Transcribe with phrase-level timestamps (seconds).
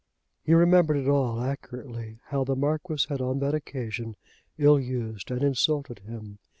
[0.43, 4.15] He remembered it all accurately, how the Marquis had on that occasion
[4.57, 6.39] ill used and insulted him.